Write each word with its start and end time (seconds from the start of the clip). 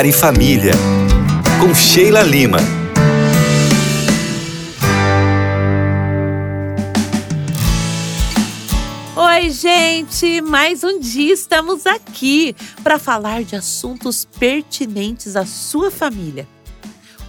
Lar 0.00 0.06
e 0.06 0.12
Família, 0.12 0.72
com 1.60 1.74
Sheila 1.74 2.22
Lima. 2.22 2.56
Oi, 9.14 9.50
gente! 9.50 10.40
Mais 10.40 10.82
um 10.82 10.98
dia 10.98 11.34
estamos 11.34 11.86
aqui 11.86 12.56
para 12.82 12.98
falar 12.98 13.44
de 13.44 13.56
assuntos 13.56 14.24
pertinentes 14.24 15.36
à 15.36 15.44
sua 15.44 15.90
família. 15.90 16.48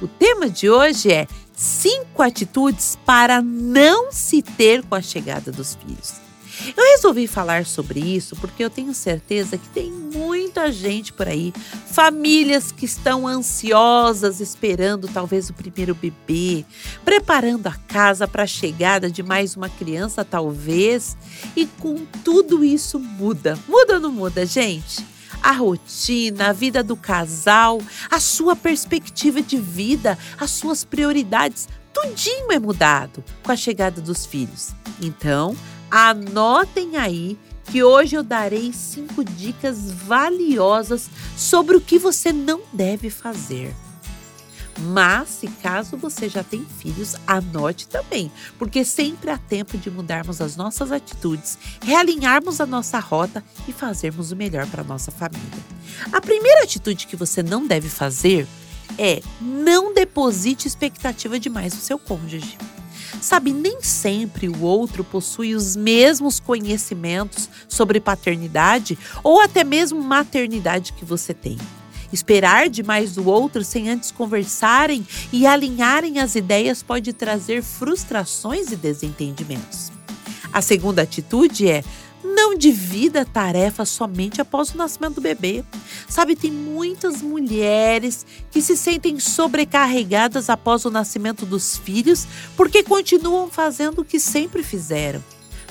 O 0.00 0.06
tema 0.06 0.48
de 0.48 0.70
hoje 0.70 1.10
é 1.10 1.26
cinco 1.52 2.22
atitudes 2.22 2.96
para 3.04 3.42
não 3.42 4.12
se 4.12 4.42
ter 4.42 4.84
com 4.84 4.94
a 4.94 5.02
chegada 5.02 5.50
dos 5.50 5.74
filhos. 5.74 6.29
Eu 6.76 6.84
resolvi 6.92 7.26
falar 7.26 7.66
sobre 7.66 8.00
isso 8.00 8.36
porque 8.36 8.64
eu 8.64 8.70
tenho 8.70 8.94
certeza 8.94 9.56
que 9.56 9.68
tem 9.68 9.90
muita 9.90 10.72
gente 10.72 11.12
por 11.12 11.28
aí, 11.28 11.52
famílias 11.86 12.72
que 12.72 12.84
estão 12.84 13.26
ansiosas 13.26 14.40
esperando 14.40 15.08
talvez 15.08 15.48
o 15.48 15.54
primeiro 15.54 15.94
bebê, 15.94 16.64
preparando 17.04 17.66
a 17.66 17.74
casa 17.74 18.26
para 18.26 18.42
a 18.42 18.46
chegada 18.46 19.10
de 19.10 19.22
mais 19.22 19.56
uma 19.56 19.68
criança, 19.68 20.24
talvez, 20.24 21.16
e 21.56 21.66
com 21.66 22.04
tudo 22.24 22.64
isso 22.64 22.98
muda. 22.98 23.58
Muda 23.68 23.94
ou 23.94 24.00
não 24.00 24.12
muda, 24.12 24.44
gente? 24.44 25.04
a 25.42 25.52
rotina, 25.52 26.48
a 26.48 26.52
vida 26.52 26.82
do 26.82 26.94
casal, 26.94 27.80
a 28.10 28.20
sua 28.20 28.54
perspectiva 28.54 29.40
de 29.40 29.56
vida, 29.56 30.18
as 30.38 30.50
suas 30.50 30.84
prioridades, 30.84 31.66
tudinho 31.92 32.52
é 32.52 32.58
mudado 32.58 33.24
com 33.42 33.52
a 33.52 33.56
chegada 33.56 34.00
dos 34.00 34.26
filhos. 34.26 34.70
Então, 35.00 35.56
Anotem 35.90 36.96
aí 36.96 37.38
que 37.64 37.82
hoje 37.82 38.16
eu 38.16 38.22
darei 38.22 38.72
cinco 38.72 39.24
dicas 39.24 39.90
valiosas 39.90 41.08
sobre 41.36 41.76
o 41.76 41.80
que 41.80 41.98
você 41.98 42.32
não 42.32 42.62
deve 42.72 43.10
fazer. 43.10 43.74
Mas, 44.78 45.28
se 45.28 45.46
caso 45.46 45.96
você 45.96 46.28
já 46.28 46.42
tem 46.42 46.64
filhos, 46.64 47.14
anote 47.26 47.86
também, 47.86 48.32
porque 48.58 48.84
sempre 48.84 49.30
há 49.30 49.36
tempo 49.36 49.76
de 49.76 49.90
mudarmos 49.90 50.40
as 50.40 50.56
nossas 50.56 50.90
atitudes, 50.90 51.58
realinharmos 51.82 52.60
a 52.60 52.66
nossa 52.66 52.98
rota 52.98 53.44
e 53.68 53.72
fazermos 53.72 54.32
o 54.32 54.36
melhor 54.36 54.66
para 54.66 54.80
a 54.80 54.84
nossa 54.84 55.10
família. 55.10 55.48
A 56.12 56.20
primeira 56.20 56.64
atitude 56.64 57.06
que 57.06 57.16
você 57.16 57.42
não 57.42 57.66
deve 57.66 57.88
fazer 57.88 58.46
é 58.98 59.22
não 59.40 59.92
deposite 59.92 60.66
expectativa 60.66 61.38
demais 61.38 61.74
no 61.74 61.80
seu 61.80 61.98
cônjuge. 61.98 62.56
Sabe, 63.20 63.52
nem 63.52 63.80
sempre 63.82 64.48
o 64.48 64.62
outro 64.62 65.02
possui 65.04 65.54
os 65.54 65.76
mesmos 65.76 66.40
conhecimentos 66.40 67.48
sobre 67.68 68.00
paternidade 68.00 68.98
ou 69.22 69.40
até 69.40 69.64
mesmo 69.64 70.02
maternidade 70.02 70.92
que 70.92 71.04
você 71.04 71.32
tem. 71.32 71.58
Esperar 72.12 72.68
demais 72.68 73.14
do 73.14 73.28
outro 73.28 73.62
sem 73.62 73.88
antes 73.88 74.10
conversarem 74.10 75.06
e 75.32 75.46
alinharem 75.46 76.18
as 76.18 76.34
ideias 76.34 76.82
pode 76.82 77.12
trazer 77.12 77.62
frustrações 77.62 78.72
e 78.72 78.76
desentendimentos. 78.76 79.92
A 80.52 80.60
segunda 80.60 81.02
atitude 81.02 81.68
é 81.68 81.84
não 82.22 82.54
divida 82.56 83.22
a 83.22 83.24
tarefa 83.24 83.84
somente 83.84 84.40
após 84.40 84.70
o 84.70 84.76
nascimento 84.76 85.14
do 85.14 85.20
bebê. 85.20 85.64
Sabe, 86.10 86.34
tem 86.34 86.50
muitas 86.50 87.22
mulheres 87.22 88.26
que 88.50 88.60
se 88.60 88.76
sentem 88.76 89.20
sobrecarregadas 89.20 90.50
após 90.50 90.84
o 90.84 90.90
nascimento 90.90 91.46
dos 91.46 91.78
filhos 91.78 92.26
porque 92.56 92.82
continuam 92.82 93.48
fazendo 93.48 94.00
o 94.00 94.04
que 94.04 94.18
sempre 94.18 94.64
fizeram. 94.64 95.22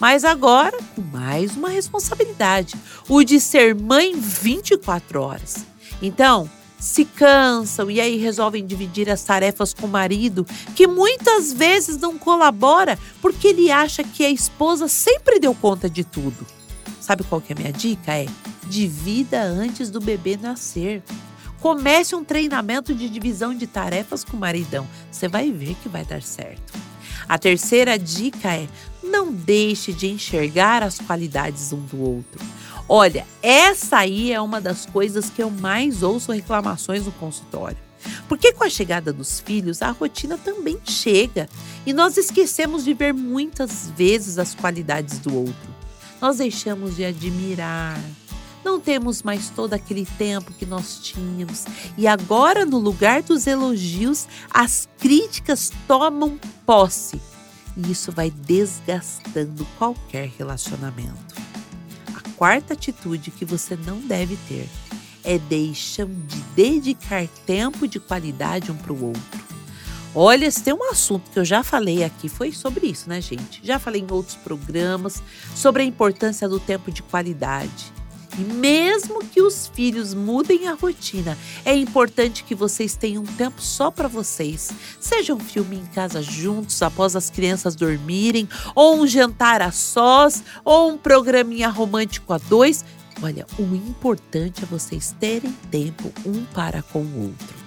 Mas 0.00 0.24
agora, 0.24 0.78
com 0.96 1.02
mais 1.02 1.54
uma 1.54 1.68
responsabilidade: 1.68 2.74
o 3.10 3.22
de 3.22 3.38
ser 3.38 3.74
mãe 3.74 4.14
24 4.18 5.20
horas. 5.20 5.66
Então, 6.00 6.50
se 6.80 7.04
cansam 7.04 7.90
e 7.90 8.00
aí 8.00 8.16
resolvem 8.16 8.66
dividir 8.66 9.10
as 9.10 9.22
tarefas 9.22 9.74
com 9.74 9.86
o 9.86 9.90
marido, 9.90 10.46
que 10.74 10.86
muitas 10.86 11.52
vezes 11.52 11.98
não 11.98 12.18
colabora 12.18 12.98
porque 13.20 13.48
ele 13.48 13.70
acha 13.70 14.02
que 14.02 14.24
a 14.24 14.30
esposa 14.30 14.88
sempre 14.88 15.38
deu 15.38 15.54
conta 15.54 15.90
de 15.90 16.02
tudo. 16.02 16.44
Sabe 17.00 17.22
qual 17.22 17.40
que 17.40 17.52
é 17.52 17.56
a 17.56 17.58
minha 17.58 17.72
dica? 17.72 18.14
É 18.14 18.26
divida 18.72 19.42
antes 19.42 19.90
do 19.90 20.00
bebê 20.00 20.38
nascer. 20.38 21.02
Comece 21.60 22.14
um 22.14 22.24
treinamento 22.24 22.94
de 22.94 23.06
divisão 23.08 23.54
de 23.54 23.66
tarefas 23.66 24.24
com 24.24 24.36
o 24.36 24.40
maridão. 24.40 24.88
Você 25.10 25.28
vai 25.28 25.52
ver 25.52 25.76
que 25.82 25.90
vai 25.90 26.04
dar 26.06 26.22
certo. 26.22 26.72
A 27.28 27.38
terceira 27.38 27.98
dica 27.98 28.48
é: 28.54 28.66
não 29.02 29.30
deixe 29.30 29.92
de 29.92 30.08
enxergar 30.08 30.82
as 30.82 30.98
qualidades 30.98 31.70
um 31.72 31.80
do 31.80 32.00
outro. 32.00 32.40
Olha, 32.88 33.26
essa 33.42 33.98
aí 33.98 34.32
é 34.32 34.40
uma 34.40 34.60
das 34.60 34.86
coisas 34.86 35.28
que 35.28 35.42
eu 35.42 35.50
mais 35.50 36.02
ouço 36.02 36.32
reclamações 36.32 37.04
no 37.04 37.12
consultório. 37.12 37.78
Porque 38.26 38.52
com 38.52 38.64
a 38.64 38.70
chegada 38.70 39.12
dos 39.12 39.38
filhos, 39.38 39.82
a 39.82 39.90
rotina 39.90 40.36
também 40.36 40.78
chega 40.84 41.48
e 41.86 41.92
nós 41.92 42.16
esquecemos 42.16 42.84
de 42.84 42.94
ver 42.94 43.12
muitas 43.12 43.92
vezes 43.96 44.38
as 44.38 44.54
qualidades 44.54 45.18
do 45.18 45.36
outro. 45.36 45.72
Nós 46.20 46.38
deixamos 46.38 46.96
de 46.96 47.04
admirar, 47.04 48.00
não 48.64 48.80
temos 48.80 49.22
mais 49.22 49.50
todo 49.50 49.74
aquele 49.74 50.06
tempo 50.18 50.52
que 50.52 50.66
nós 50.66 50.98
tínhamos. 51.00 51.64
E 51.96 52.06
agora, 52.06 52.64
no 52.64 52.78
lugar 52.78 53.22
dos 53.22 53.46
elogios, 53.46 54.26
as 54.50 54.88
críticas 54.98 55.72
tomam 55.86 56.38
posse. 56.64 57.20
E 57.76 57.90
isso 57.90 58.12
vai 58.12 58.30
desgastando 58.30 59.66
qualquer 59.78 60.30
relacionamento 60.38 61.42
quarta 62.42 62.72
atitude 62.72 63.30
que 63.30 63.44
você 63.44 63.76
não 63.76 64.00
deve 64.00 64.36
ter 64.48 64.68
é 65.22 65.38
deixar 65.38 66.06
de 66.06 66.40
dedicar 66.56 67.28
tempo 67.46 67.86
de 67.86 68.00
qualidade 68.00 68.72
um 68.72 68.74
para 68.76 68.92
o 68.92 69.04
outro. 69.10 69.22
Olha, 70.12 70.50
se 70.50 70.60
tem 70.60 70.74
um 70.74 70.90
assunto 70.90 71.30
que 71.30 71.38
eu 71.38 71.44
já 71.44 71.62
falei 71.62 72.02
aqui, 72.02 72.28
foi 72.28 72.50
sobre 72.50 72.88
isso, 72.88 73.08
né, 73.08 73.20
gente? 73.20 73.60
Já 73.62 73.78
falei 73.78 74.00
em 74.00 74.12
outros 74.12 74.34
programas 74.34 75.22
sobre 75.54 75.84
a 75.84 75.86
importância 75.86 76.48
do 76.48 76.58
tempo 76.58 76.90
de 76.90 77.00
qualidade. 77.04 77.92
E 78.38 78.42
mesmo 78.42 79.24
que 79.24 79.42
os 79.42 79.66
filhos 79.66 80.14
mudem 80.14 80.66
a 80.68 80.74
rotina, 80.74 81.36
é 81.64 81.74
importante 81.74 82.44
que 82.44 82.54
vocês 82.54 82.96
tenham 82.96 83.22
um 83.22 83.26
tempo 83.26 83.60
só 83.60 83.90
para 83.90 84.08
vocês. 84.08 84.70
Seja 84.98 85.34
um 85.34 85.40
filme 85.40 85.76
em 85.76 85.86
casa 85.86 86.22
juntos 86.22 86.80
após 86.82 87.14
as 87.14 87.28
crianças 87.28 87.74
dormirem, 87.74 88.48
ou 88.74 88.96
um 88.96 89.06
jantar 89.06 89.60
a 89.60 89.70
sós, 89.70 90.42
ou 90.64 90.90
um 90.90 90.98
programinha 90.98 91.68
romântico 91.68 92.32
a 92.32 92.38
dois. 92.38 92.84
Olha, 93.22 93.46
o 93.58 93.62
importante 93.62 94.62
é 94.62 94.66
vocês 94.66 95.14
terem 95.20 95.52
tempo 95.70 96.12
um 96.24 96.44
para 96.46 96.82
com 96.82 97.00
o 97.00 97.22
outro. 97.24 97.62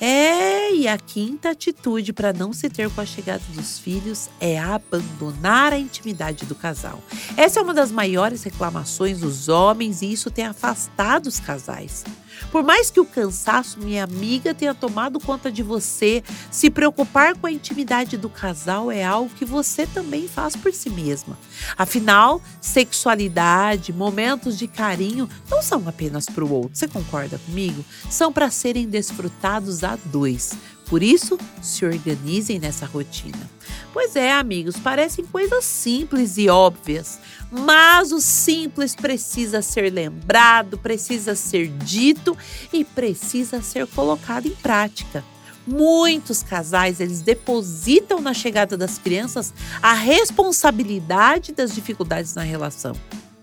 É, 0.00 0.53
e 0.72 0.88
a 0.88 0.96
quinta 0.98 1.50
atitude 1.50 2.12
para 2.12 2.32
não 2.32 2.52
se 2.52 2.68
ter 2.68 2.90
com 2.90 3.00
a 3.00 3.06
chegada 3.06 3.42
dos 3.52 3.78
filhos 3.78 4.28
é 4.40 4.58
abandonar 4.58 5.72
a 5.72 5.78
intimidade 5.78 6.46
do 6.46 6.54
casal. 6.54 7.02
Essa 7.36 7.60
é 7.60 7.62
uma 7.62 7.74
das 7.74 7.90
maiores 7.90 8.42
reclamações 8.42 9.20
dos 9.20 9.48
homens 9.48 10.02
e 10.02 10.12
isso 10.12 10.30
tem 10.30 10.46
afastado 10.46 11.26
os 11.26 11.40
casais. 11.40 12.04
Por 12.50 12.62
mais 12.62 12.90
que 12.90 13.00
o 13.00 13.04
cansaço, 13.04 13.80
minha 13.80 14.04
amiga, 14.04 14.54
tenha 14.54 14.74
tomado 14.74 15.20
conta 15.20 15.50
de 15.50 15.62
você, 15.62 16.22
se 16.50 16.70
preocupar 16.70 17.36
com 17.36 17.46
a 17.46 17.52
intimidade 17.52 18.16
do 18.16 18.28
casal 18.28 18.90
é 18.90 19.04
algo 19.04 19.30
que 19.34 19.44
você 19.44 19.86
também 19.86 20.28
faz 20.28 20.56
por 20.56 20.72
si 20.72 20.90
mesma. 20.90 21.38
Afinal, 21.76 22.40
sexualidade, 22.60 23.92
momentos 23.92 24.58
de 24.58 24.66
carinho 24.66 25.28
não 25.50 25.62
são 25.62 25.82
apenas 25.86 26.26
para 26.26 26.44
o 26.44 26.52
outro. 26.52 26.70
Você 26.74 26.88
concorda 26.88 27.38
comigo? 27.38 27.84
São 28.10 28.32
para 28.32 28.50
serem 28.50 28.88
desfrutados 28.88 29.84
a 29.84 29.96
dois. 30.04 30.52
Por 30.94 31.02
isso, 31.02 31.36
se 31.60 31.84
organizem 31.84 32.60
nessa 32.60 32.86
rotina. 32.86 33.50
Pois 33.92 34.14
é, 34.14 34.30
amigos, 34.30 34.76
parecem 34.76 35.26
coisas 35.26 35.64
simples 35.64 36.38
e 36.38 36.48
óbvias, 36.48 37.18
mas 37.50 38.12
o 38.12 38.20
simples 38.20 38.94
precisa 38.94 39.60
ser 39.60 39.92
lembrado, 39.92 40.78
precisa 40.78 41.34
ser 41.34 41.66
dito 41.66 42.38
e 42.72 42.84
precisa 42.84 43.60
ser 43.60 43.88
colocado 43.88 44.46
em 44.46 44.54
prática. 44.54 45.24
Muitos 45.66 46.44
casais 46.44 47.00
eles 47.00 47.22
depositam 47.22 48.20
na 48.20 48.32
chegada 48.32 48.76
das 48.76 48.96
crianças 48.96 49.52
a 49.82 49.94
responsabilidade 49.94 51.50
das 51.50 51.74
dificuldades 51.74 52.36
na 52.36 52.42
relação, 52.42 52.94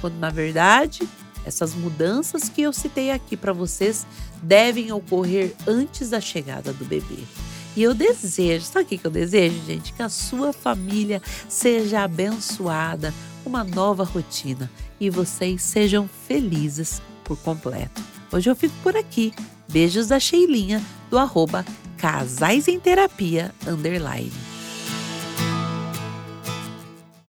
quando 0.00 0.14
na 0.14 0.30
verdade 0.30 1.08
essas 1.44 1.74
mudanças 1.74 2.48
que 2.48 2.62
eu 2.62 2.72
citei 2.72 3.10
aqui 3.10 3.36
para 3.36 3.52
vocês 3.52 4.06
devem 4.42 4.92
ocorrer 4.92 5.54
antes 5.66 6.10
da 6.10 6.20
chegada 6.20 6.72
do 6.72 6.84
bebê. 6.84 7.24
E 7.74 7.82
eu 7.82 7.94
desejo, 7.94 8.66
sabe 8.66 8.84
o 8.84 8.98
que 8.98 9.04
eu 9.04 9.10
desejo, 9.10 9.64
gente? 9.66 9.92
Que 9.92 10.02
a 10.02 10.08
sua 10.08 10.52
família 10.52 11.22
seja 11.48 12.02
abençoada, 12.02 13.14
uma 13.44 13.64
nova 13.64 14.04
rotina 14.04 14.70
e 15.00 15.08
vocês 15.08 15.62
sejam 15.62 16.08
felizes 16.28 17.00
por 17.24 17.36
completo. 17.38 18.02
Hoje 18.30 18.50
eu 18.50 18.56
fico 18.56 18.74
por 18.82 18.96
aqui. 18.96 19.32
Beijos 19.68 20.08
da 20.08 20.20
Sheilinha, 20.20 20.82
do 21.08 21.18
arroba 21.18 21.64
Casais 21.96 22.68
em 22.68 22.78
Terapia, 22.78 23.54
underline. 23.66 24.51